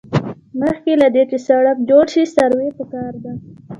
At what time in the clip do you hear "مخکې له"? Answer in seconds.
0.59-1.07